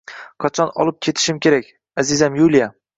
Qachon 0.45 0.71
olib 0.85 0.97
ketishim 1.09 1.45
kerak, 1.47 1.71
azizam 2.05 2.45
Yuliya? 2.45 2.77